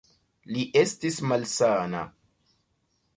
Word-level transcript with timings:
Li 0.53 0.63
estis 0.81 1.19
malsana. 1.31 2.01